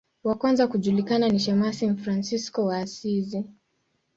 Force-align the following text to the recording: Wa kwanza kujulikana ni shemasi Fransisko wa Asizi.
Wa 0.23 0.35
kwanza 0.35 0.67
kujulikana 0.67 1.29
ni 1.29 1.39
shemasi 1.39 1.95
Fransisko 1.95 2.65
wa 2.65 2.77
Asizi. 2.77 3.45